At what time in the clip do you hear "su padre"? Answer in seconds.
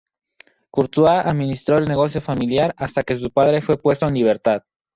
3.13-3.61